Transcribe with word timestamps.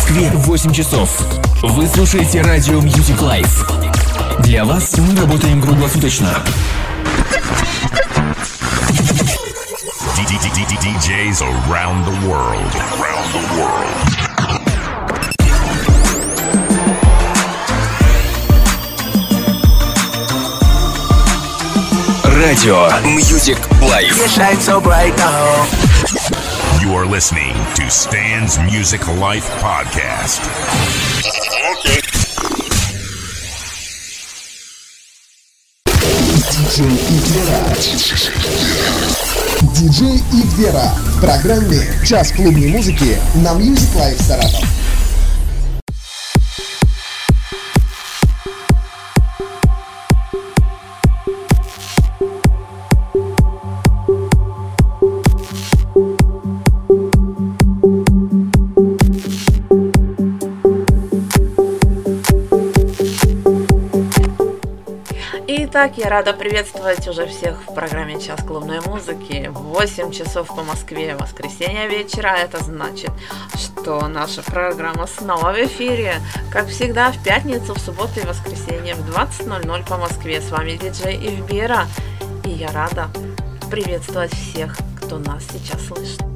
Москве 0.00 0.30
8 0.32 0.72
часов. 0.72 1.10
Вы 1.62 1.86
слушаете 1.86 2.40
радио 2.40 2.80
Music 2.80 3.18
Life. 3.20 4.42
Для 4.42 4.64
вас 4.64 4.96
мы 4.96 5.14
работаем 5.14 5.60
круглосуточно. 5.60 6.42
DJs 10.80 11.42
around 11.42 12.06
the 12.06 12.14
world. 12.26 12.74
Around 12.96 13.32
the 13.34 13.42
world. 13.58 14.08
Радио 22.24 22.88
Music 23.04 23.58
Life. 23.82 24.16
You 26.90 26.96
are 26.96 27.06
listening 27.06 27.54
to 27.76 27.88
Stan's 27.88 28.58
Music 28.58 29.06
Life 29.06 29.48
Podcast. 29.60 30.42
Диджей 36.50 36.96
Игвера. 37.14 37.76
Диджей 39.72 40.18
Игвера. 40.32 40.92
В 41.14 41.20
программе 41.20 41.94
«Час 42.04 42.32
клубной 42.32 42.70
музыки» 42.70 43.20
на 43.36 43.52
Music 43.52 43.94
Life 43.94 44.20
Саратов. 44.20 44.79
Итак, 65.82 65.96
я 65.96 66.10
рада 66.10 66.34
приветствовать 66.34 67.08
уже 67.08 67.26
всех 67.26 67.62
в 67.62 67.74
программе 67.74 68.20
«Час 68.20 68.42
клубной 68.42 68.82
музыки». 68.82 69.50
8 69.50 70.12
часов 70.12 70.48
по 70.48 70.62
Москве, 70.62 71.16
воскресенье 71.16 71.88
вечера. 71.88 72.36
Это 72.36 72.62
значит, 72.62 73.10
что 73.54 74.06
наша 74.06 74.42
программа 74.42 75.06
снова 75.06 75.54
в 75.54 75.56
эфире. 75.56 76.16
Как 76.52 76.68
всегда, 76.68 77.10
в 77.12 77.24
пятницу, 77.24 77.72
в 77.72 77.78
субботу 77.78 78.20
и 78.20 78.26
воскресенье 78.26 78.94
в 78.94 79.08
20.00 79.08 79.88
по 79.88 79.96
Москве. 79.96 80.42
С 80.42 80.50
вами 80.50 80.72
диджей 80.72 81.16
Ивбера. 81.16 81.86
И 82.44 82.50
я 82.50 82.70
рада 82.72 83.08
приветствовать 83.70 84.34
всех, 84.34 84.76
кто 85.00 85.18
нас 85.18 85.44
сейчас 85.50 85.86
слышит. 85.86 86.29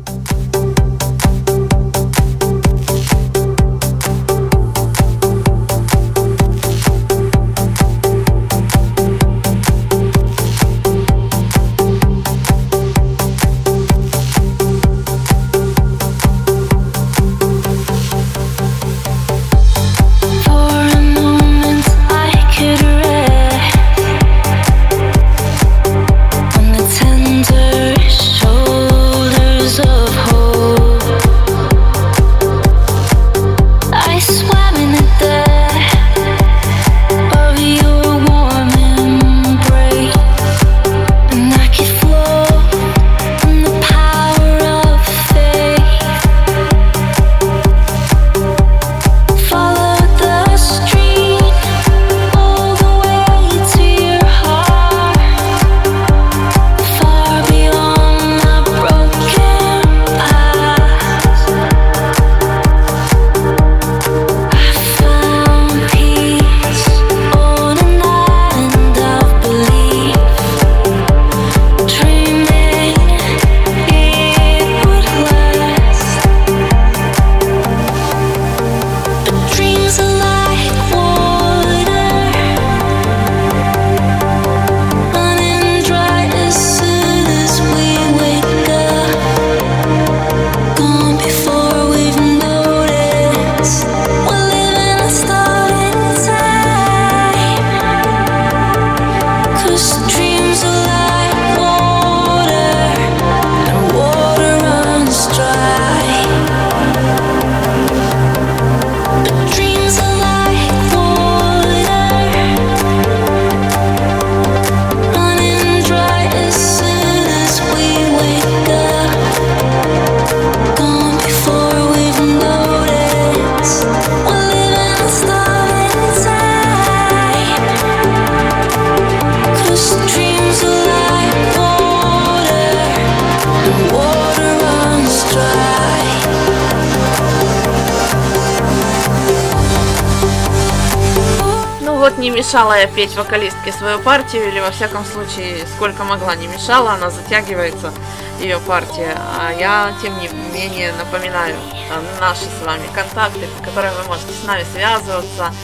Мешала 142.44 142.79
я 142.79 142.87
петь 142.87 143.17
вокалистке 143.17 143.73
свою 143.73 143.99
партию, 144.00 144.49
или 144.49 144.61
во 144.61 144.70
всяком 144.70 145.05
случае, 145.06 145.67
сколько 145.76 146.05
могла 146.05 146.37
не 146.37 146.46
мешала, 146.46 146.93
она 146.93 147.11
затягивается, 147.11 147.91
ее 148.38 148.58
партия. 148.58 149.17
А 149.38 149.50
я, 149.52 149.94
тем 150.02 150.19
не 150.19 150.29
менее, 150.52 150.93
напоминаю 150.93 151.56
э, 151.56 152.20
наши 152.20 152.44
с 152.44 152.67
вами 152.67 152.87
контакты, 152.94 153.46
по 153.58 153.64
которым 153.64 153.94
вы 153.94 154.08
можете 154.08 154.32
с 154.35 154.44
нами 154.46 154.64
связываться 154.75 155.55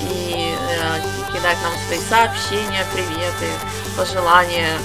и 0.00 0.54
э, 0.54 1.32
кидать 1.32 1.58
нам 1.64 1.72
свои 1.86 1.98
сообщения, 2.08 2.86
приветы, 2.94 3.48
пожелания, 3.96 4.78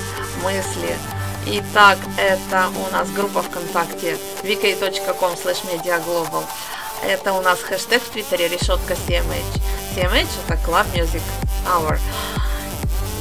мысли. 0.44 0.98
Итак, 1.46 2.00
это 2.18 2.70
у 2.70 2.92
нас 2.92 3.08
группа 3.12 3.44
ВКонтакте 3.44 4.18
vk.com 4.42 5.34
slash 5.34 5.64
mediaglobal. 5.72 6.44
Это 7.08 7.34
у 7.34 7.42
нас 7.42 7.62
хэштег 7.62 8.02
в 8.02 8.10
Твиттере 8.10 8.48
решетка 8.48 8.94
CMH. 8.94 9.83
CMH 9.96 10.28
это 10.48 10.56
Club 10.66 10.86
Music 10.94 11.22
Hour. 11.68 12.00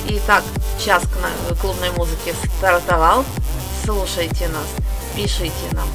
Итак, 0.08 0.42
час 0.82 1.02
кна- 1.12 1.54
клубной 1.56 1.90
музыки 1.90 2.34
стартовал. 2.58 3.24
Слушайте 3.84 4.48
нас, 4.48 4.66
пишите 5.14 5.52
нам, 5.72 5.88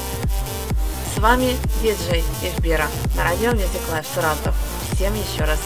С 1.15 1.19
вами 1.19 1.57
диджей 1.81 2.23
Эфбира 2.43 2.87
на 3.15 3.23
радио 3.23 3.51
Music 3.51 3.81
Life 3.91 4.05
Саратов. 4.13 4.55
Всем 4.93 5.13
еще 5.15 5.45
раз 5.45 5.59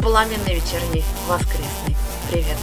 пламенный 0.00 0.56
вечерний 0.56 1.04
воскресный 1.26 1.96
привет. 2.30 2.58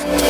Bye. 0.00 0.27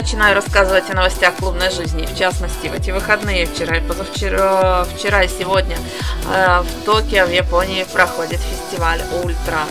Начинаю 0.00 0.34
рассказывать 0.34 0.88
о 0.88 0.94
новостях 0.94 1.36
клубной 1.36 1.70
жизни. 1.70 2.06
В 2.06 2.16
частности, 2.16 2.68
в 2.68 2.74
эти 2.74 2.90
выходные, 2.90 3.44
вчера 3.44 3.76
и 3.76 3.80
позавчера, 3.82 4.84
вчера 4.96 5.24
и 5.24 5.28
сегодня 5.28 5.76
э, 6.32 6.62
в 6.62 6.84
Токио, 6.86 7.26
в 7.26 7.30
Японии 7.30 7.84
проходит 7.92 8.40
фестиваль 8.40 9.02
Ультра. 9.22 9.66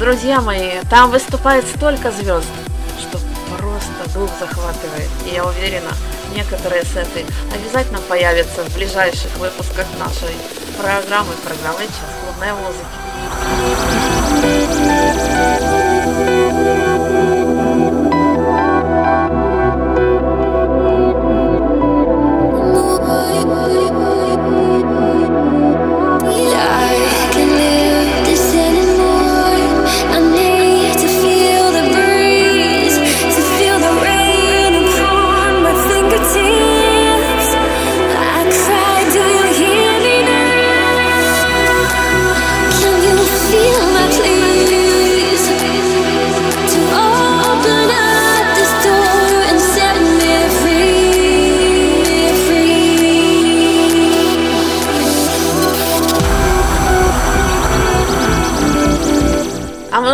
Друзья 0.00 0.40
мои, 0.40 0.80
там 0.90 1.12
выступает 1.12 1.64
столько 1.64 2.10
звезд, 2.10 2.48
что 2.98 3.20
просто 3.56 4.18
дух 4.18 4.30
захватывает. 4.40 5.10
И 5.30 5.34
я 5.34 5.44
уверена, 5.44 5.92
некоторые 6.34 6.82
сеты 6.82 7.24
обязательно 7.54 8.00
появятся 8.08 8.64
в 8.64 8.74
ближайших 8.74 9.30
выпусках 9.38 9.86
нашей 10.00 10.34
программы, 10.76 11.34
программы 11.44 11.86
«Час 11.86 12.10
клубной 12.24 12.52
музыки». 12.54 13.02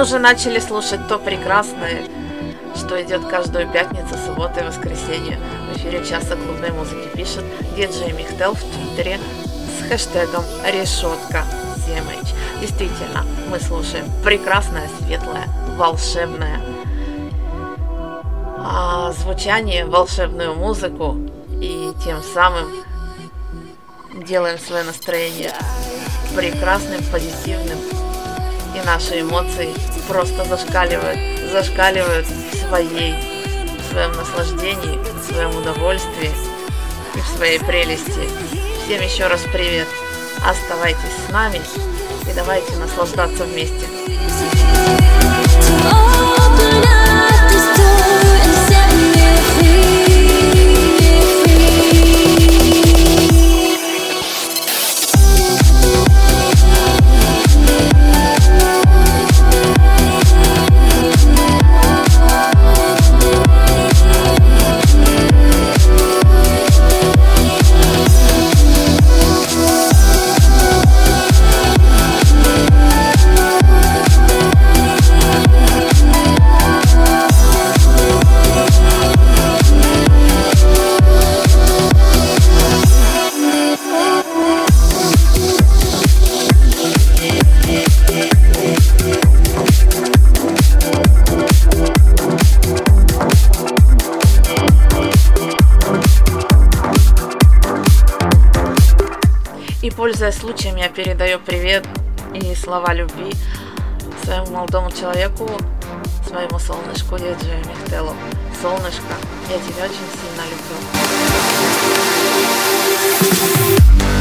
Уже 0.09 0.19
начали 0.19 0.59
слушать 0.59 1.07
то 1.07 1.19
прекрасное, 1.19 2.03
что 2.75 3.01
идет 3.03 3.27
каждую 3.27 3.71
пятницу, 3.71 4.15
субботу 4.25 4.61
и 4.61 4.63
воскресенье. 4.63 5.39
В 5.71 5.77
эфире 5.77 6.03
часа 6.03 6.35
клубной 6.35 6.71
музыки 6.71 7.15
пишет 7.15 7.45
диджей 7.77 8.13
Михтел 8.13 8.55
в 8.55 8.61
Твиттере 8.61 9.21
с 9.79 9.87
хэштегом 9.87 10.45
решетка 10.65 11.45
CMH. 11.77 12.27
Действительно, 12.63 13.27
мы 13.51 13.61
слушаем 13.61 14.07
прекрасное, 14.25 14.89
светлое, 14.99 15.45
волшебное 15.77 16.59
а, 18.61 19.13
звучание, 19.13 19.85
волшебную 19.85 20.55
музыку 20.55 21.19
и 21.61 21.93
тем 22.03 22.23
самым 22.23 22.67
делаем 24.25 24.59
свое 24.59 24.85
настроение 24.85 25.53
прекрасным, 26.35 27.03
позитивным. 27.13 28.08
И 28.79 28.87
наши 28.87 29.21
эмоции 29.23 29.75
просто 30.07 30.45
зашкаливают, 30.45 31.19
зашкаливают 31.51 32.27
в 32.27 32.69
своей, 32.69 33.15
в 33.77 33.93
своем 33.93 34.13
наслаждении, 34.13 34.99
в 34.99 35.33
своем 35.33 35.57
удовольствии 35.57 36.31
и 37.15 37.21
в 37.21 37.27
своей 37.37 37.59
прелести. 37.59 38.29
Всем 38.85 39.03
еще 39.03 39.27
раз 39.27 39.41
привет. 39.53 39.89
Оставайтесь 40.47 41.01
с 41.29 41.33
нами 41.33 41.61
и 42.31 42.35
давайте 42.35 42.77
наслаждаться 42.77 43.45
вместе. 43.45 43.87
Пользуясь 100.19 100.41
случаем, 100.41 100.75
я 100.75 100.89
передаю 100.89 101.39
привет 101.39 101.87
и 102.35 102.53
слова 102.57 102.93
любви 102.93 103.33
своему 104.25 104.51
молодому 104.51 104.91
человеку, 104.91 105.49
своему 106.27 106.59
солнышку 106.59 107.17
Диджею 107.17 107.65
Михтелу. 107.65 108.17
Солнышко, 108.61 109.15
я 109.49 109.59
тебя 109.59 109.85
очень 109.85 110.09
сильно 110.19 110.43
люблю. 114.03 114.18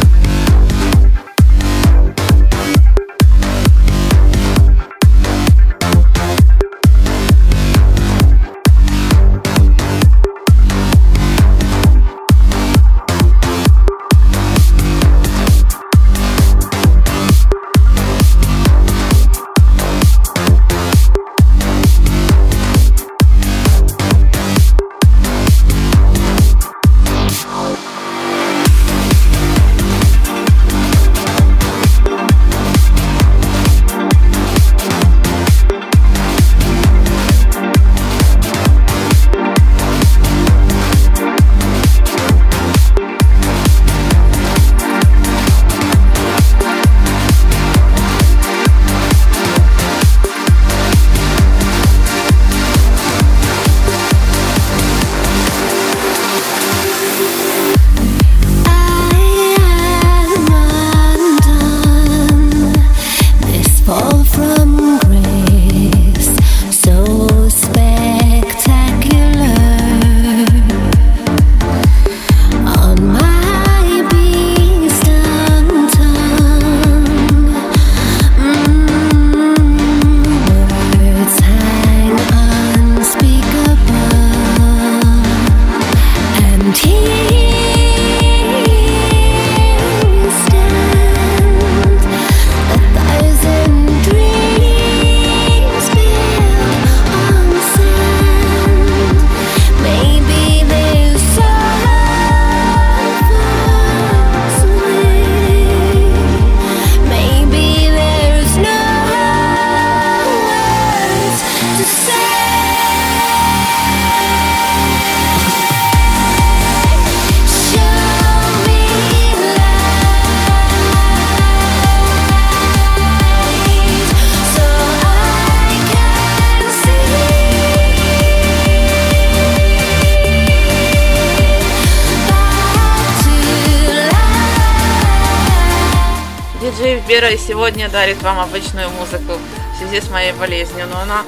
И 137.29 137.38
сегодня 137.38 137.89
дарит 137.89 138.22
вам 138.22 138.39
обычную 138.39 138.89
музыку 138.89 139.34
в 139.74 139.77
связи 139.77 140.01
с 140.01 140.10
моей 140.10 140.31
болезнью, 140.34 140.88
но 140.91 141.00
она, 141.00 141.25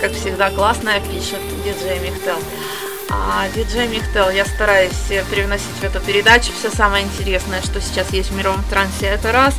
как 0.00 0.12
всегда, 0.12 0.50
классная, 0.50 1.00
пишет 1.00 1.40
диджей 1.64 1.98
Михтел. 1.98 2.36
А 3.10 3.48
диджей 3.54 3.88
Михтел, 3.88 4.30
я 4.30 4.44
стараюсь 4.44 5.10
э, 5.10 5.24
привносить 5.30 5.76
в 5.80 5.82
эту 5.82 6.00
передачу 6.00 6.52
все 6.58 6.70
самое 6.70 7.04
интересное, 7.04 7.62
что 7.62 7.80
сейчас 7.80 8.10
есть 8.12 8.30
в 8.30 8.36
мировом 8.36 8.62
трансе, 8.70 9.06
это 9.06 9.32
раз. 9.32 9.54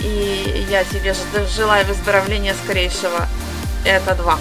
И 0.00 0.66
я 0.70 0.84
тебе 0.84 1.14
желаю 1.54 1.86
выздоровления 1.86 2.54
скорейшего, 2.64 3.28
это 3.84 4.14
два. 4.14 4.38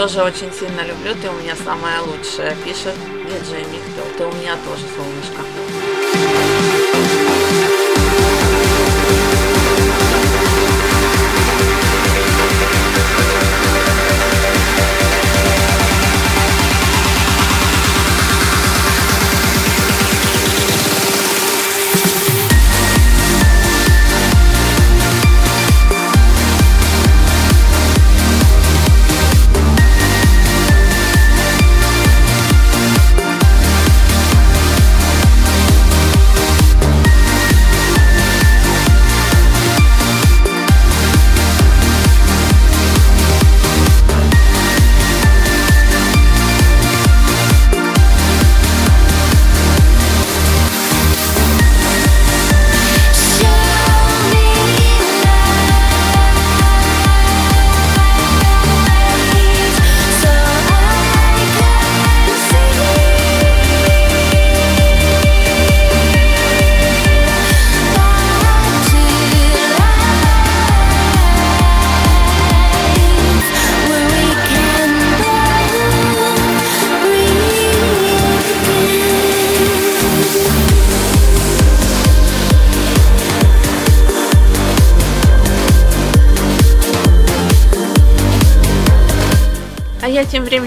Тоже 0.00 0.22
очень 0.22 0.50
сильно 0.50 0.80
люблю, 0.80 1.14
ты 1.20 1.28
у 1.28 1.32
меня 1.34 1.54
самая 1.54 2.00
лучшая, 2.00 2.56
пишет 2.64 2.94
диджей 3.26 3.66
Михтел. 3.66 4.04
Ты 4.16 4.24
у 4.24 4.32
меня 4.32 4.56
тоже 4.64 4.84
солнышко. 4.96 5.42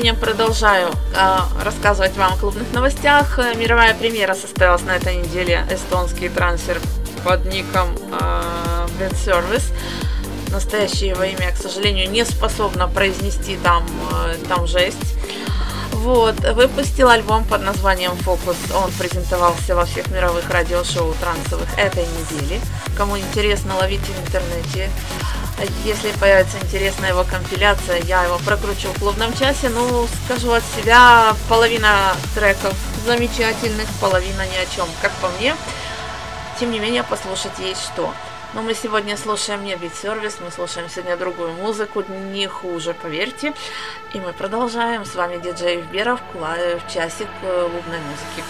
Временем 0.03 0.19
продолжаю 0.19 0.89
э, 1.15 1.63
рассказывать 1.63 2.17
вам 2.17 2.33
о 2.33 2.35
клубных 2.35 2.73
новостях. 2.73 3.39
Э, 3.39 3.55
Мировая 3.55 3.95
премьера 3.95 4.33
состоялась 4.33 4.81
на 4.81 4.97
этой 4.97 5.15
неделе. 5.15 5.65
Эстонский 5.71 6.27
трансфер 6.27 6.77
под 7.23 7.45
ником 7.45 7.95
э, 8.11 8.87
Bed 8.99 9.13
Service. 9.13 9.63
Настоящее 10.49 11.11
его 11.11 11.23
имя, 11.23 11.53
к 11.53 11.55
сожалению, 11.55 12.11
не 12.11 12.25
способна 12.25 12.89
произнести 12.89 13.55
там, 13.63 13.85
э, 14.25 14.35
там 14.49 14.67
жесть. 14.67 15.15
Вот, 15.93 16.37
выпустил 16.53 17.07
альбом 17.07 17.45
под 17.45 17.61
названием 17.61 18.17
«Фокус». 18.23 18.57
Он 18.75 18.91
презентовался 18.91 19.73
во 19.73 19.85
всех 19.85 20.09
мировых 20.09 20.49
радиошоу 20.49 21.13
трансовых 21.13 21.79
этой 21.79 22.03
недели. 22.03 22.59
Кому 22.97 23.17
интересно, 23.17 23.77
ловите 23.77 24.11
в 24.11 24.27
интернете. 24.27 24.89
Если 25.85 26.11
появится 26.19 26.57
интересная 26.59 27.09
его 27.09 27.23
компиляция, 27.23 28.01
я 28.03 28.23
его 28.23 28.37
прокручу 28.39 28.89
в 28.89 28.99
клубном 28.99 29.33
часе. 29.33 29.69
Ну, 29.69 30.07
скажу 30.25 30.51
от 30.51 30.63
себя, 30.75 31.35
половина 31.47 32.15
треков 32.35 32.73
замечательных, 33.05 33.87
половина 34.01 34.45
ни 34.47 34.55
о 34.55 34.65
чем, 34.75 34.87
как 35.01 35.11
по 35.21 35.29
мне. 35.29 35.55
Тем 36.59 36.71
не 36.71 36.79
менее, 36.79 37.03
послушать 37.03 37.59
есть 37.59 37.83
что. 37.83 38.13
Но 38.53 38.61
мы 38.61 38.75
сегодня 38.75 39.17
слушаем 39.17 39.63
не 39.63 39.75
бит 39.75 39.95
сервис, 39.95 40.37
мы 40.39 40.51
слушаем 40.51 40.87
сегодня 40.87 41.17
другую 41.17 41.53
музыку, 41.53 42.03
не 42.07 42.47
хуже, 42.47 42.93
поверьте. 42.93 43.53
И 44.13 44.19
мы 44.19 44.31
продолжаем. 44.31 45.05
С 45.05 45.15
вами 45.15 45.37
диджей 45.37 45.81
Вберов 45.81 46.19
в 46.33 46.93
часик 46.93 47.27
клубной 47.41 47.99
музыки. 47.99 48.43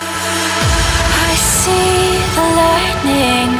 I 1.15 1.35
see 1.35 2.19
the 2.35 2.45
lightning 2.55 3.59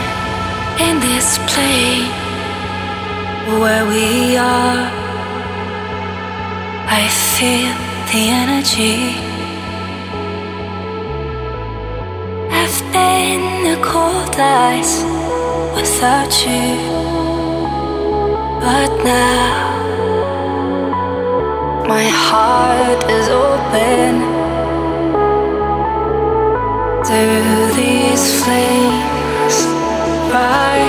in 0.79 0.99
this 0.99 1.37
plane 1.47 2.22
where 3.47 3.85
we 3.85 4.37
are. 4.37 4.87
I 6.87 7.03
feel 7.35 7.75
the 8.11 8.23
energy. 8.43 8.99
I've 12.59 12.79
been 12.93 13.43
the 13.67 13.77
cold 13.83 14.35
ice 14.39 15.03
without 15.75 16.33
you, 16.45 16.75
but 18.61 18.91
now 19.03 19.73
my 21.87 22.05
heart 22.07 23.03
is 23.09 23.27
open. 23.27 24.13
Do 27.11 27.75
these 27.75 28.43
flames 28.43 29.57
rise 30.31 30.82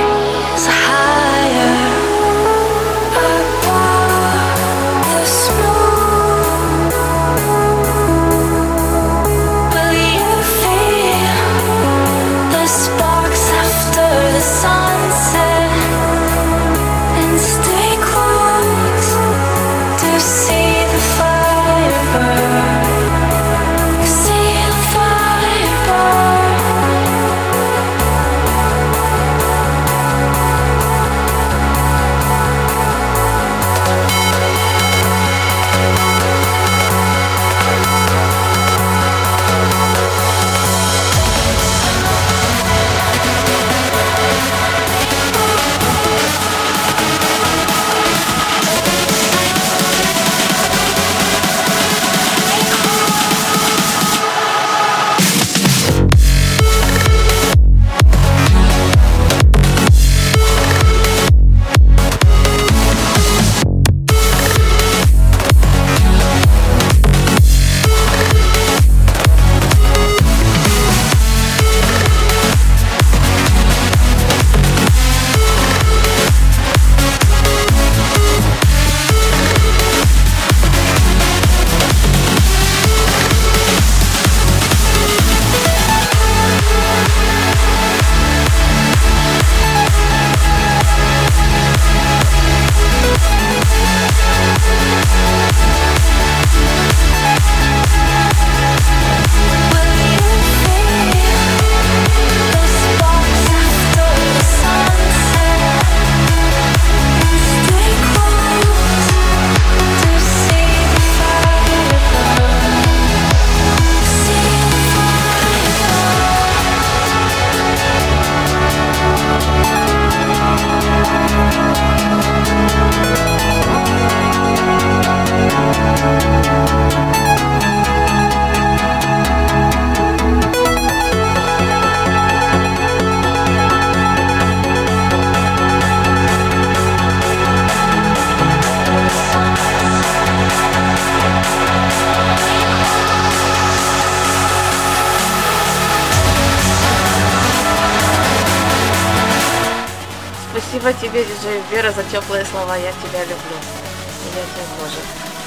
Вера, 151.74 151.90
за 151.90 152.04
теплые 152.04 152.44
слова. 152.44 152.76
Я 152.76 152.92
тебя 152.92 153.22
люблю. 153.22 153.34
И 153.34 154.26
я 154.28 154.44
тебя 154.44 154.64
тоже, 154.78 155.00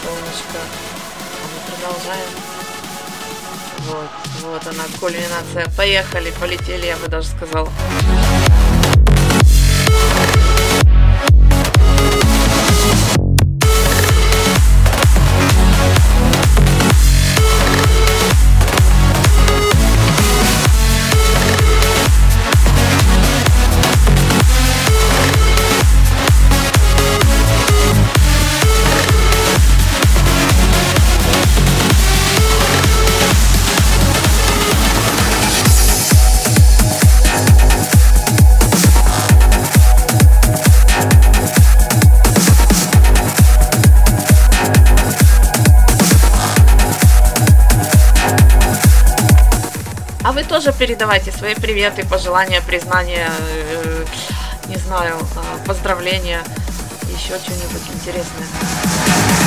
солнышко. 0.04 0.60
А 1.32 1.46
мы 1.48 1.60
продолжаем. 1.72 2.30
Вот, 3.88 4.10
вот 4.44 4.68
она, 4.68 4.84
кульминация. 5.00 5.74
Поехали, 5.78 6.34
полетели, 6.38 6.88
я 6.88 6.98
бы 6.98 7.08
даже 7.08 7.30
сказала. 7.30 7.70
Тоже 50.68 50.80
передавайте 50.80 51.32
свои 51.32 51.56
приветы, 51.56 52.06
пожелания, 52.06 52.62
признания, 52.62 53.32
э, 53.40 54.06
не 54.68 54.76
знаю, 54.76 55.16
э, 55.18 55.66
поздравления, 55.66 56.42
еще 57.04 57.38
что-нибудь 57.40 57.84
интересное. 57.94 59.47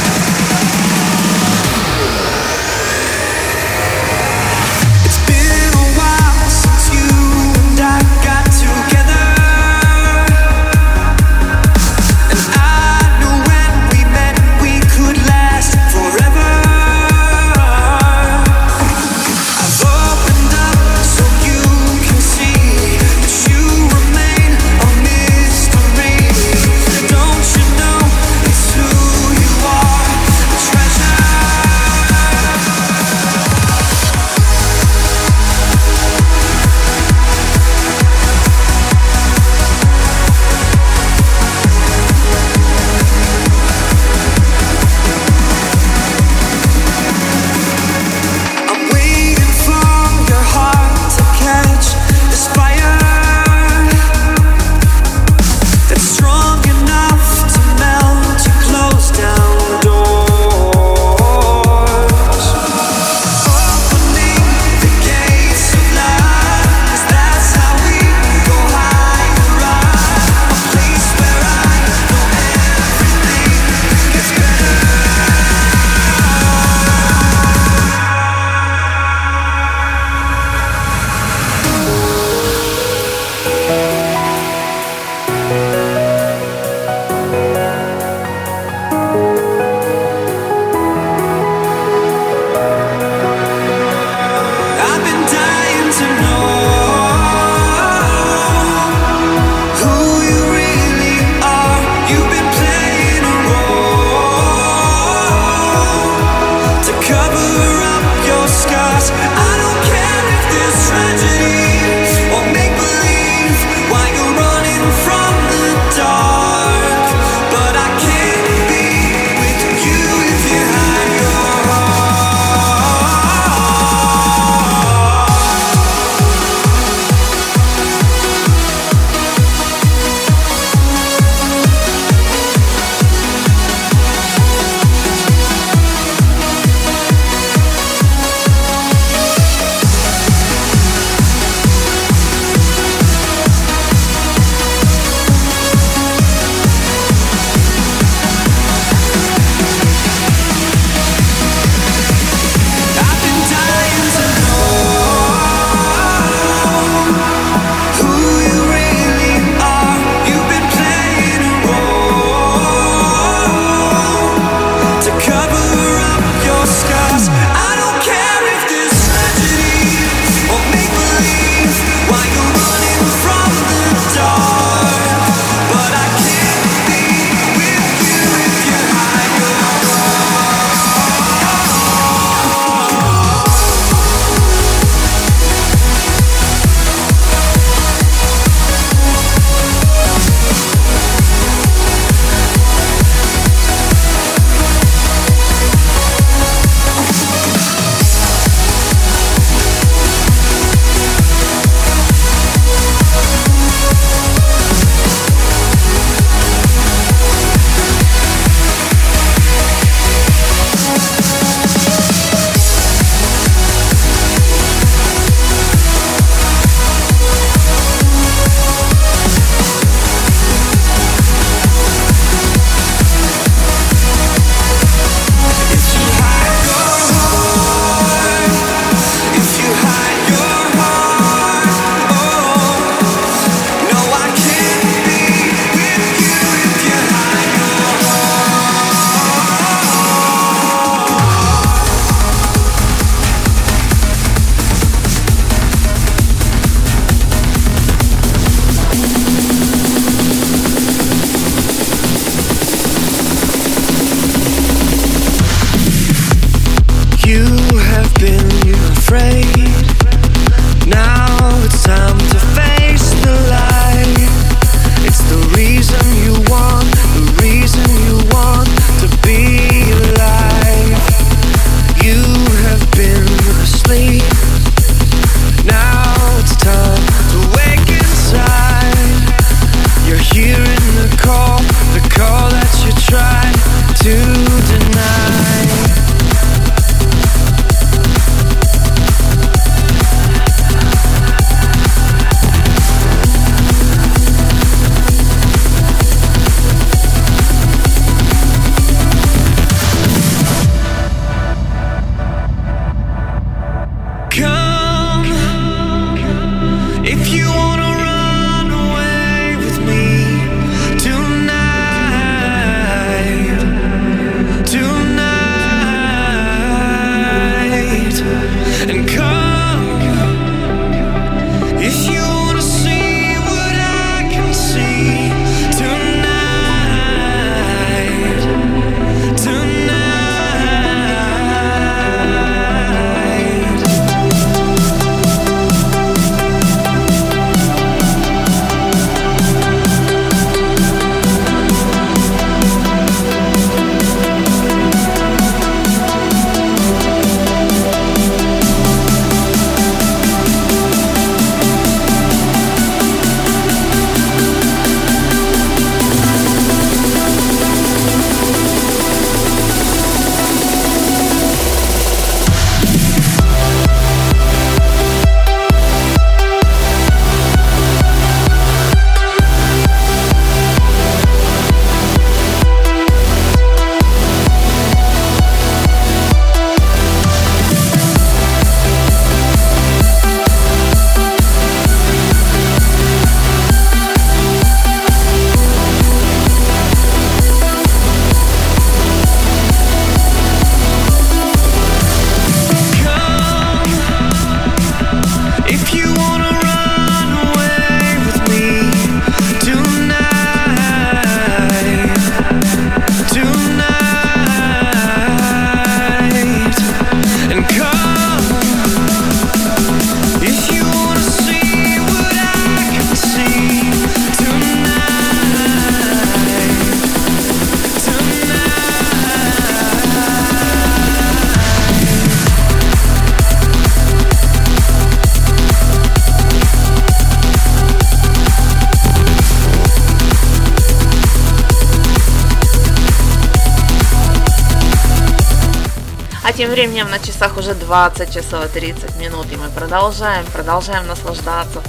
Временем 436.80 437.10
на 437.10 437.18
часах 437.18 437.58
уже 437.58 437.74
20 437.74 438.32
часов 438.32 438.64
и 438.64 438.68
30 438.80 439.16
минут, 439.16 439.52
и 439.52 439.56
мы 439.56 439.68
продолжаем, 439.68 440.46
продолжаем 440.46 441.06
наслаждаться, 441.06 441.82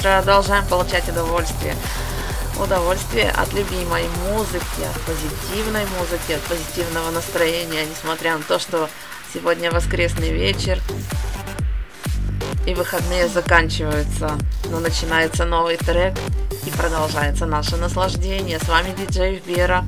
продолжаем 0.00 0.66
получать 0.68 1.06
удовольствие. 1.06 1.76
Удовольствие 2.58 3.30
от 3.30 3.52
любимой 3.52 4.04
музыки, 4.30 4.84
от 4.88 5.00
позитивной 5.02 5.84
музыки, 5.98 6.32
от 6.32 6.40
позитивного 6.44 7.10
настроения, 7.10 7.84
несмотря 7.84 8.38
на 8.38 8.42
то, 8.42 8.58
что 8.58 8.88
сегодня 9.34 9.70
воскресный 9.70 10.32
вечер, 10.32 10.80
и 12.66 12.72
выходные 12.72 13.28
заканчиваются, 13.28 14.38
но 14.70 14.80
начинается 14.80 15.44
новый 15.44 15.76
трек 15.76 16.14
и 16.66 16.70
продолжается 16.70 17.44
наше 17.44 17.76
наслаждение. 17.76 18.58
С 18.58 18.66
вами 18.66 18.94
диджей 18.96 19.42
Вера. 19.44 19.84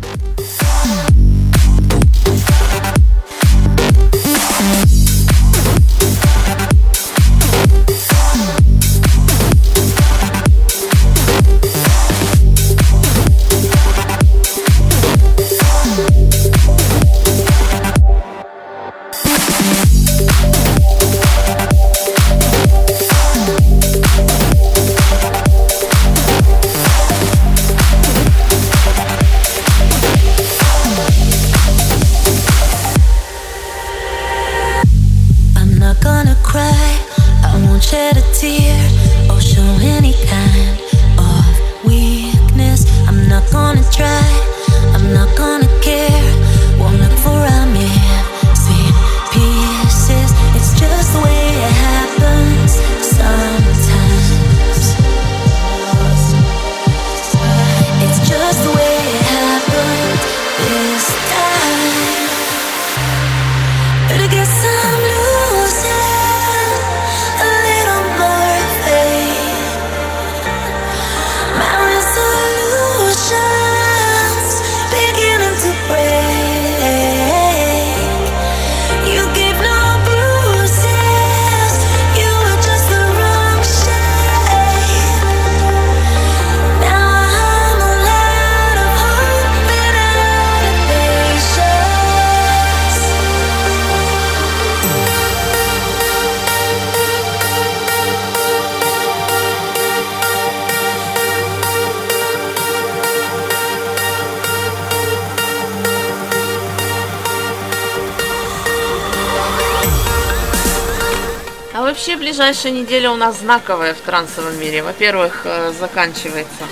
Ближайшая 112.51 112.73
неделя 112.73 113.13
у 113.13 113.17
нас 113.17 113.39
знаковая 113.39 113.95
в 113.95 114.01
трансовом 114.01 114.59
мире. 114.59 114.83
Во-первых, 114.83 115.43
э, 115.45 115.73
заканчивается, 115.79 116.65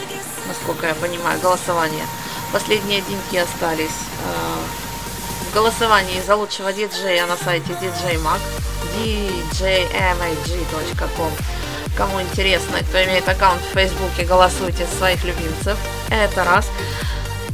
насколько 0.48 0.88
я 0.88 0.94
понимаю, 0.94 1.38
голосование. 1.40 2.04
Последние 2.52 3.00
деньги 3.02 3.36
остались. 3.36 3.86
э, 3.86 5.48
В 5.48 5.54
голосовании 5.54 6.20
за 6.26 6.34
лучшего 6.34 6.72
диджея 6.72 7.26
на 7.26 7.36
сайте 7.36 7.74
DJ 7.74 8.20
Mag 8.20 8.40
djmag.com 9.52 11.32
Кому 11.96 12.20
интересно, 12.22 12.78
кто 12.80 13.04
имеет 13.04 13.28
аккаунт 13.28 13.62
в 13.62 13.74
Фейсбуке, 13.74 14.24
голосуйте 14.24 14.84
своих 14.98 15.22
любимцев. 15.22 15.78
Это 16.10 16.42
раз. 16.42 16.66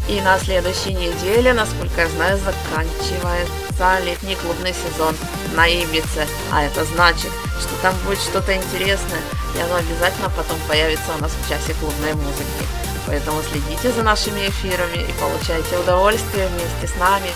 И 0.09 0.19
на 0.23 0.39
следующей 0.39 0.95
неделе, 0.95 1.53
насколько 1.53 2.01
я 2.01 2.09
знаю, 2.09 2.39
заканчивается 2.39 3.99
летний 4.03 4.37
клубный 4.37 4.73
сезон 4.73 5.15
на 5.55 5.67
Ибице. 5.67 6.27
А 6.53 6.63
это 6.63 6.85
значит, 6.85 7.31
что 7.61 7.75
там 7.83 7.95
будет 8.05 8.21
что-то 8.21 8.55
интересное, 8.55 9.21
и 9.57 9.61
оно 9.61 9.77
обязательно 9.77 10.31
потом 10.31 10.59
появится 10.69 11.15
у 11.17 11.21
нас 11.21 11.33
в 11.33 11.49
часе 11.49 11.75
клубной 11.75 12.15
музыки. 12.15 12.65
Поэтому 13.07 13.43
следите 13.43 13.93
за 13.93 14.03
нашими 14.03 14.49
эфирами 14.49 14.99
и 14.99 15.13
получайте 15.21 15.79
удовольствие 15.79 16.49
вместе 16.49 16.95
с 16.95 16.99
нами. 16.99 17.31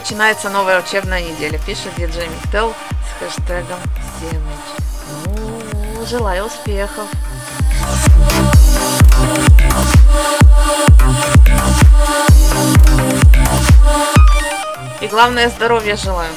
Начинается 0.00 0.48
новая 0.48 0.80
учебная 0.82 1.20
неделя, 1.20 1.58
пишет 1.58 1.94
диджей 1.94 2.26
Миктел 2.26 2.72
с 2.72 3.22
хэштегом 3.22 3.78
Семыч. 4.18 5.34
Ну, 5.36 6.06
желаю 6.06 6.46
успехов. 6.46 7.06
И 15.02 15.06
главное, 15.06 15.50
здоровья 15.50 15.96
желаю. 15.96 16.32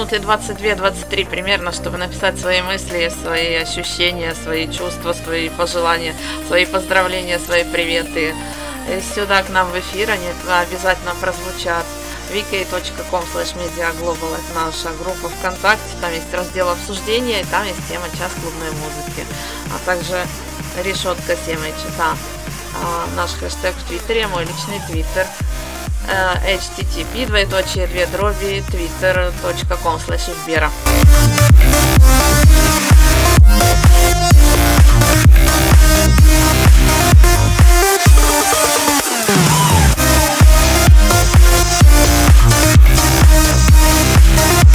минуты 0.00 0.16
22-23 0.16 1.28
примерно, 1.28 1.72
чтобы 1.72 1.98
написать 1.98 2.40
свои 2.40 2.62
мысли, 2.62 3.12
свои 3.22 3.54
ощущения, 3.56 4.34
свои 4.34 4.66
чувства, 4.66 5.12
свои 5.12 5.50
пожелания, 5.50 6.14
свои 6.48 6.64
поздравления, 6.64 7.38
свои 7.38 7.64
приветы. 7.64 8.34
И 8.88 9.14
сюда 9.14 9.42
к 9.42 9.50
нам 9.50 9.70
в 9.70 9.78
эфир 9.78 10.10
они 10.10 10.26
обязательно 10.48 11.14
прозвучат. 11.20 11.84
vk.com 12.32 13.24
slash 13.34 13.54
mediaglobal 13.56 14.32
это 14.32 14.54
наша 14.54 14.88
группа 14.96 15.28
ВКонтакте, 15.28 15.96
там 16.00 16.14
есть 16.14 16.32
раздел 16.32 16.70
обсуждения, 16.70 17.42
и 17.42 17.44
там 17.44 17.66
есть 17.66 17.86
тема 17.86 18.06
час 18.16 18.32
клубной 18.40 18.70
музыки, 18.70 19.26
а 19.74 19.84
также 19.84 20.24
решетка 20.82 21.36
темы 21.44 21.74
чита, 21.76 22.16
а, 22.82 23.06
наш 23.16 23.32
хэштег 23.32 23.74
в 23.74 23.84
Твиттере, 23.86 24.28
мой 24.28 24.44
личный 24.44 24.80
Твиттер, 24.88 25.26
http 26.06 27.26
двоеточие 27.26 27.86
две 27.86 28.06
дроби 28.06 28.62
twitter.com 28.70 30.00
slash 30.00 30.30
сбера. 30.42 30.70
Thank 44.42 44.74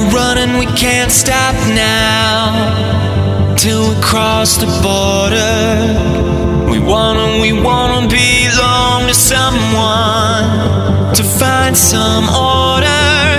we're 0.00 0.14
running, 0.14 0.58
we 0.58 0.66
can't 0.76 1.10
stop 1.10 1.54
now. 1.68 3.54
Till 3.56 3.94
we 3.94 4.00
cross 4.00 4.56
the 4.56 4.66
border. 4.82 6.70
We 6.70 6.78
wanna, 6.78 7.40
we 7.40 7.52
wanna 7.52 8.08
belong 8.08 9.08
to 9.08 9.14
someone. 9.14 11.14
To 11.14 11.22
find 11.22 11.76
some 11.76 12.28
order. 12.28 13.29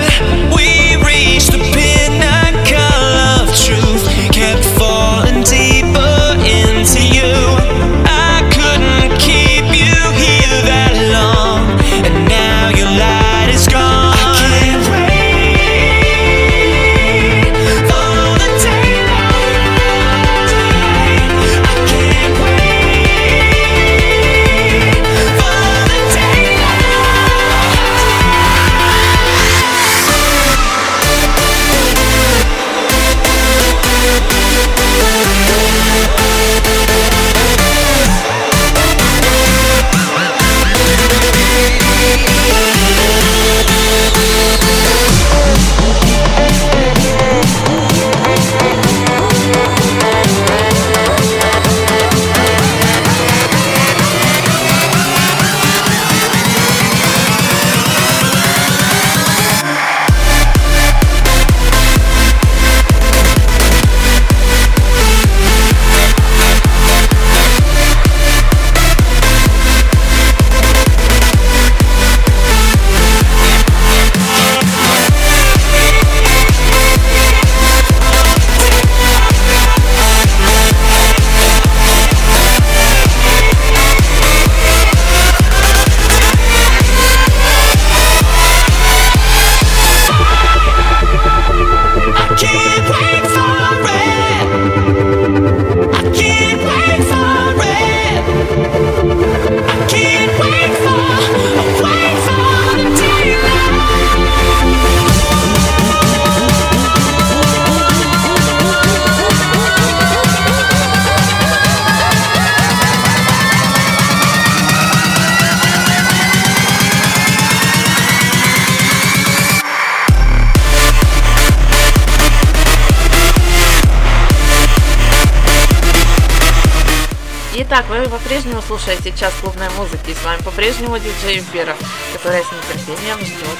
Вы 128.02 128.08
по-прежнему 128.08 128.60
слушаете 128.62 129.12
час 129.12 129.32
клубной 129.40 129.68
музыки. 129.70 130.10
И 130.10 130.14
с 130.14 130.24
вами 130.24 130.42
по-прежнему 130.42 130.98
диджей 130.98 131.38
Вера, 131.52 131.76
которая 132.12 132.42
с 132.42 132.46
нетерпением 132.46 133.18
ждет 133.20 133.58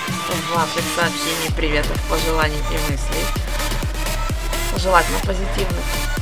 ваших 0.55 0.83
сообщений, 0.97 1.55
приветов, 1.57 1.97
пожеланий 2.09 2.59
и 2.71 2.91
мыслей. 2.91 3.25
Желательно 4.77 5.19
позитивных. 5.21 6.22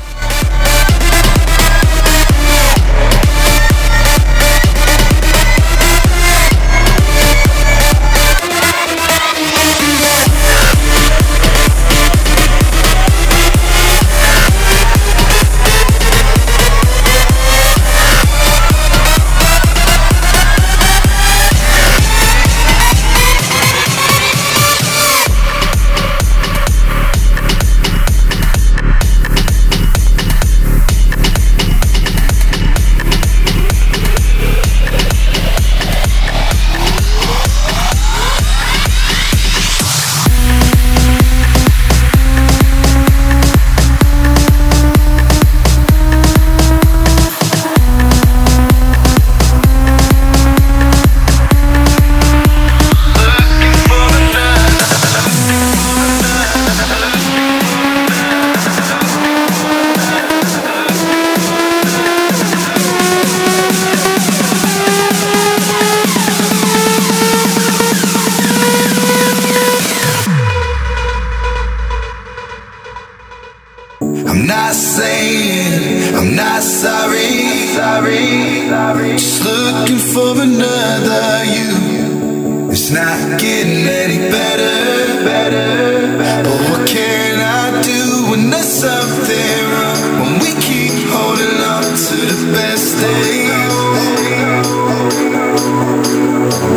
I'm 74.31 74.47
not 74.47 74.75
saying 74.75 76.15
I'm 76.15 76.37
not 76.37 76.63
sorry. 76.63 77.67
Sorry. 77.75 79.11
Just 79.19 79.45
looking 79.45 79.99
for 79.99 80.41
another 80.41 81.45
you. 81.57 82.71
It's 82.71 82.93
not 82.93 83.41
getting 83.41 83.89
any 83.89 84.19
better, 84.31 85.25
better. 85.25 86.17
But 86.45 86.61
what 86.71 86.89
can 86.89 87.41
I 87.41 87.83
do 87.83 88.31
when 88.31 88.51
there's 88.51 88.67
something 88.67 89.63
wrong? 89.73 90.01
When 90.23 90.33
we 90.39 90.55
keep 90.63 90.95
holding 91.11 91.59
on 91.75 91.83
to 91.83 92.17
the 92.31 92.53
best 92.55 92.87
things. 93.03 93.51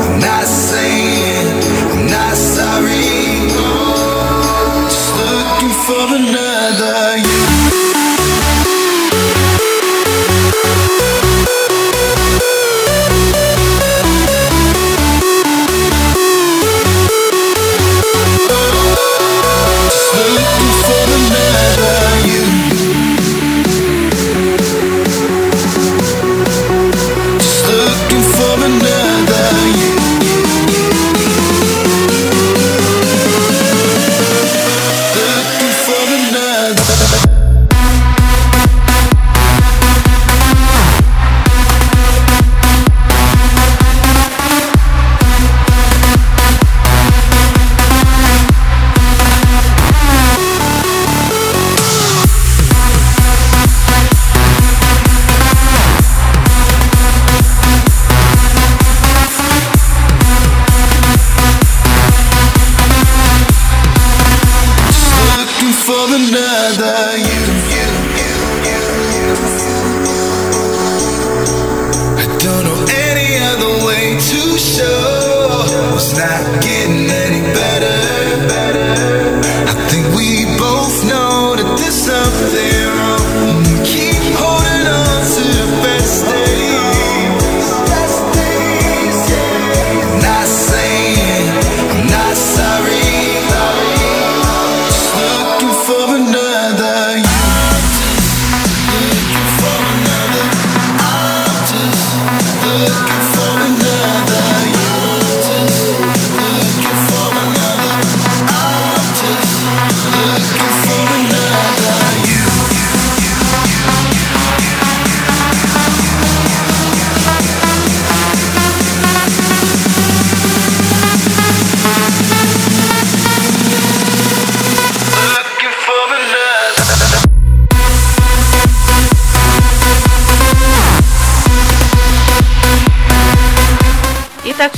I'm 0.10 0.20
not 0.20 0.46
saying 0.46 1.48
I'm 1.94 2.08
not 2.18 2.36
sorry. 2.36 3.46
Just 4.90 5.10
looking 5.22 5.74
for 5.86 6.16
another. 6.18 6.53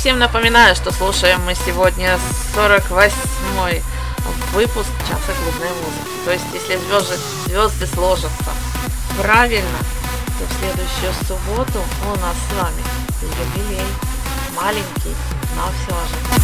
Всем 0.05 0.19
напоминаю, 0.19 0.75
что 0.75 0.93
слушаем 0.93 1.41
мы 1.45 1.55
сегодня 1.55 2.19
48-й 2.55 3.81
выпуск 4.53 4.89
часа 4.99 5.33
клубной 5.41 5.69
музыки. 5.69 6.25
То 6.25 6.31
есть, 6.31 6.45
если 6.53 6.77
звезды, 6.77 7.15
звезды 7.47 7.87
сложатся 7.87 8.51
правильно, 9.19 9.79
то 10.37 10.45
в 10.45 10.53
следующую 10.59 11.11
субботу 11.27 11.83
у 12.03 12.19
нас 12.19 12.35
с 12.37 12.53
вами 12.53 12.83
юбилей. 13.23 13.87
Маленький, 14.55 15.15
но 15.55 15.71
все 15.81 15.95
же. 15.95 16.35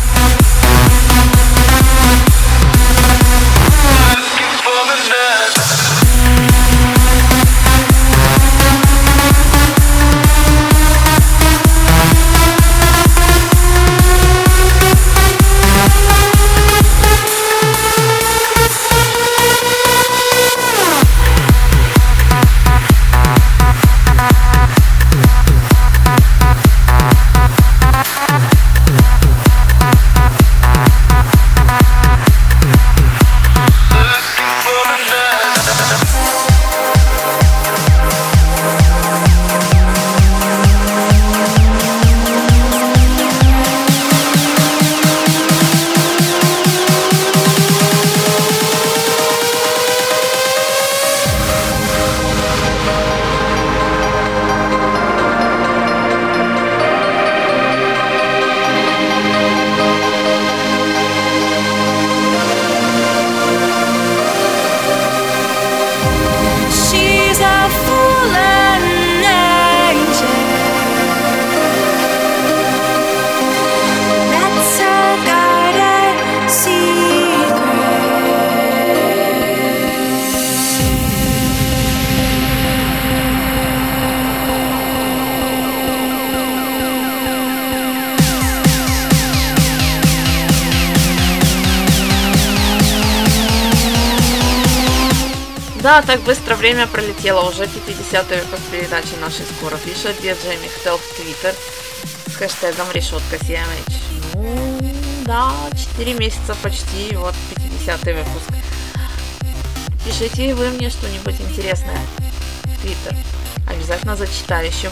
Да, 95.91 96.01
так 96.01 96.21
быстро 96.21 96.55
время 96.55 96.87
пролетело, 96.87 97.49
уже 97.49 97.63
50-й 97.63 98.39
выпуск 98.39 98.61
передачи 98.71 99.13
нашей 99.19 99.45
скоро 99.57 99.75
пишет 99.75 100.15
диджей 100.21 100.55
Михтел 100.63 100.97
в 100.97 101.15
Твиттер 101.17 101.53
с 102.27 102.35
хэштегом 102.37 102.89
решетка 102.93 103.35
CMH. 103.35 103.93
Ну, 104.35 104.79
да, 105.25 105.51
4 105.97 106.13
месяца 106.13 106.55
почти, 106.63 107.13
вот 107.17 107.35
50-й 107.57 108.13
выпуск. 108.13 108.47
Пишите 110.05 110.55
вы 110.55 110.69
мне 110.69 110.89
что-нибудь 110.89 111.41
интересное 111.41 111.99
в 112.63 112.81
Твиттер. 112.81 113.17
Обязательно 113.69 114.15
зачитаю 114.15 114.67
еще. 114.67 114.89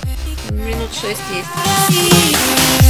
Минут 0.49 0.93
6 0.93 1.05
есть. 1.07 2.88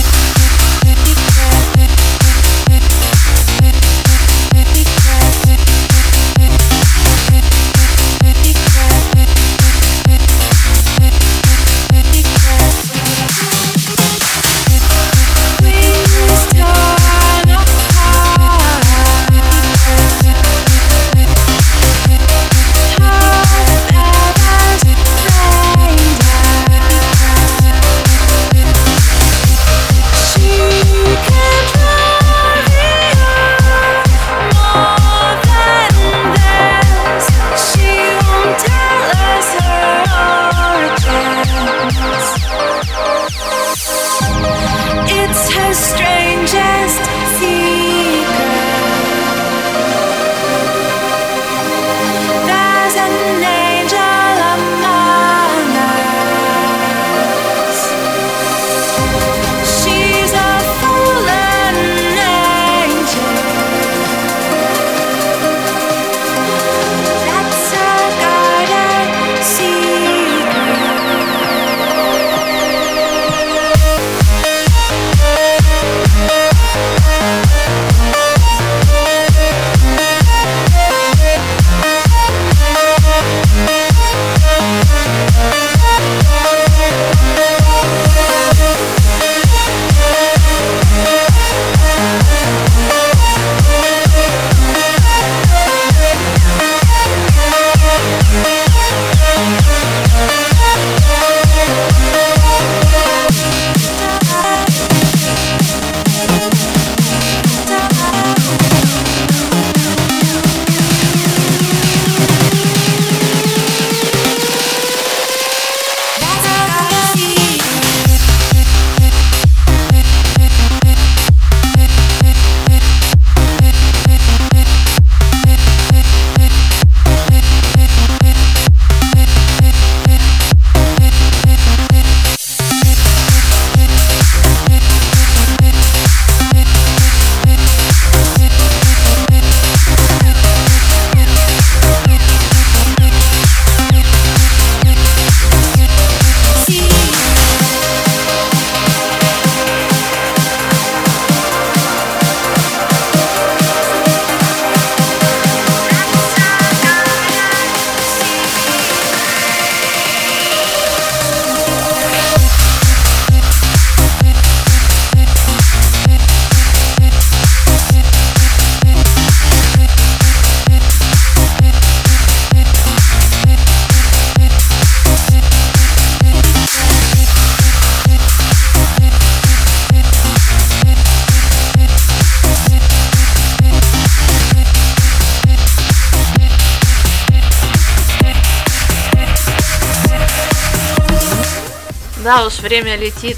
Да 192.39 192.45
уж, 192.45 192.59
время 192.59 192.95
летит. 192.95 193.35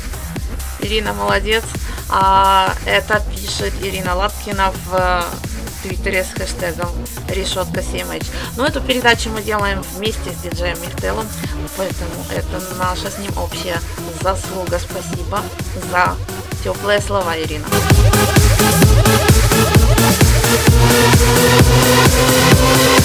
Ирина 0.79 1.13
молодец. 1.13 1.63
А 2.07 2.71
это 2.85 3.19
пишет 3.31 3.73
Ирина 3.81 4.13
Лапкина 4.13 4.71
в 4.85 4.93
э, 4.93 5.23
Твиттере 5.81 6.23
с 6.23 6.27
хэштегом 6.37 6.91
решетка 7.27 7.79
7H. 7.79 8.27
Но 8.57 8.61
ну, 8.61 8.69
эту 8.69 8.79
передачу 8.79 9.31
мы 9.31 9.41
делаем 9.41 9.81
вместе 9.95 10.29
с 10.29 10.35
диджеем 10.43 10.79
Михтелом, 10.83 11.25
поэтому 11.77 12.11
это 12.29 12.61
наша 12.77 13.09
с 13.09 13.17
ним 13.17 13.35
общая 13.39 13.79
заслуга. 14.21 14.77
Спасибо 14.77 15.41
за 15.89 16.15
теплые 16.63 17.01
слова, 17.01 17.35
Ирина. 17.35 17.65
Thank 21.63 22.97
you. 22.97 23.00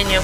Сожалению, 0.00 0.22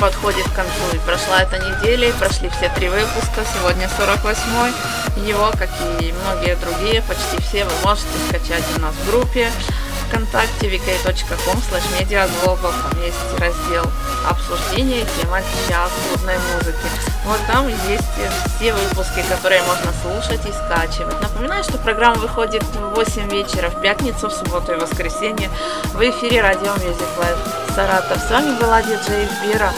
подходит 0.00 0.44
к 0.48 0.54
концу. 0.54 0.70
И 0.92 0.98
прошла 0.98 1.42
эта 1.42 1.58
неделя, 1.58 2.08
и 2.08 2.12
прошли 2.12 2.48
все 2.50 2.68
три 2.74 2.88
выпуска. 2.88 3.44
Сегодня 3.54 3.88
48-й. 3.98 5.28
Его, 5.28 5.50
как 5.52 5.70
и 6.00 6.12
многие 6.12 6.56
другие, 6.56 7.02
почти 7.02 7.40
все 7.40 7.64
вы 7.64 7.72
можете 7.84 8.08
скачать 8.28 8.64
у 8.76 8.80
нас 8.80 8.94
в 8.94 9.10
группе 9.10 9.50
ВКонтакте 10.08 10.68
vk.com 10.68 11.58
slash 11.58 11.84
mediaglobal. 11.98 12.72
Там 12.82 13.02
есть 13.02 13.16
раздел 13.38 13.90
обсуждения 14.28 15.06
тематики 15.20 15.74
клубной 16.10 16.36
музыки. 16.52 16.86
Вот 17.24 17.40
там 17.46 17.68
есть 17.68 18.04
все 18.56 18.74
выпуски, 18.74 19.24
которые 19.30 19.62
можно 19.62 19.92
слушать 20.02 20.44
и 20.46 20.52
скачивать. 20.52 21.20
Напоминаю, 21.22 21.64
что 21.64 21.78
программа 21.78 22.16
выходит 22.16 22.62
в 22.62 22.94
8 22.94 23.30
вечера 23.30 23.70
в 23.70 23.80
пятницу, 23.80 24.28
в 24.28 24.32
субботу 24.32 24.72
и 24.72 24.76
воскресенье 24.76 25.48
в 25.94 26.00
эфире 26.02 26.42
радио 26.42 26.74
Music 26.74 27.08
Live 27.18 27.63
Саратов. 27.74 28.22
С 28.22 28.30
вами 28.30 28.58
была 28.60 28.82
диджей 28.82 29.26
Вера. 29.42 29.72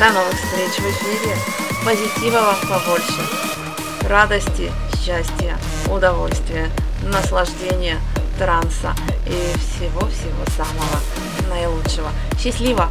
До 0.00 0.12
новых 0.12 0.34
встреч 0.34 0.72
в 0.72 0.90
эфире. 0.90 1.36
Позитива 1.84 2.40
вам 2.40 2.56
побольше. 2.62 3.20
Радости, 4.08 4.72
счастья, 4.96 5.56
удовольствия, 5.88 6.68
наслаждения– 7.02 7.98
транса 8.38 8.94
и 9.26 9.52
всего-всего 9.58 10.44
самого 10.56 11.00
наилучшего. 11.48 12.10
Счастливо! 12.38 12.90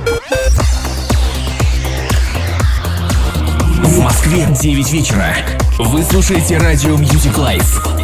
Москве 4.31 4.47
9 4.75 4.91
вечера. 4.93 5.35
Вы 5.77 6.03
слушаете 6.03 6.57
радио 6.57 6.95
Music 6.95 7.35
Life. 7.35 8.00